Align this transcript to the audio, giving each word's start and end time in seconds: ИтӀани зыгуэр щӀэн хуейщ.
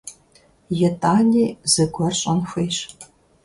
ИтӀани 0.87 1.45
зыгуэр 1.71 2.13
щӀэн 2.19 2.39
хуейщ. 2.49 2.77